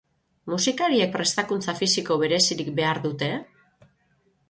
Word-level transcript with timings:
Musikariek 0.53 1.11
prestakuntza 1.17 1.77
fisiko 1.83 2.19
berezirik 2.25 2.75
behar 2.83 3.07
dute? 3.09 3.33